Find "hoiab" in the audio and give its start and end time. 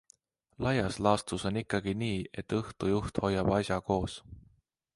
3.27-3.53